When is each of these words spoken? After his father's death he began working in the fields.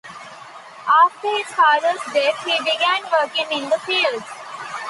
After 1.05 1.27
his 1.37 1.45
father's 1.45 1.99
death 2.11 2.43
he 2.43 2.57
began 2.57 3.03
working 3.11 3.51
in 3.63 3.69
the 3.69 3.77
fields. 3.81 4.25